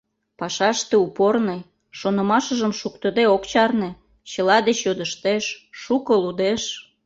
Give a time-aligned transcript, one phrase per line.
[0.39, 1.61] Пашаште упорный,
[1.99, 3.91] шонымашыжым шуктыде ок чарне,
[4.31, 5.43] чыла деч йодыштеш,
[5.81, 6.63] шуко лудеш.